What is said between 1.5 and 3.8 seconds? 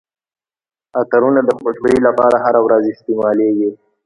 خوشبويي لپاره هره ورځ استعمالیږي.